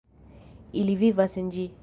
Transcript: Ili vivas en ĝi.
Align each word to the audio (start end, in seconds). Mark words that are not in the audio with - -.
Ili 0.83 0.97
vivas 1.03 1.37
en 1.45 1.55
ĝi. 1.59 1.69